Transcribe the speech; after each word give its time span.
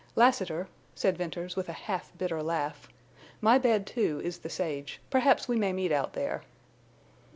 "Lassiter," 0.15 0.67
said 0.95 1.15
Venters, 1.15 1.55
with 1.55 1.69
a 1.69 1.73
half 1.85 2.11
bitter 2.17 2.41
laugh, 2.41 2.87
"my 3.39 3.59
bed 3.59 3.85
too, 3.85 4.19
is 4.23 4.39
the 4.39 4.49
sage. 4.49 4.99
Perhaps 5.11 5.47
we 5.47 5.57
may 5.57 5.71
meet 5.73 5.91
out 5.91 6.13
there." 6.13 6.41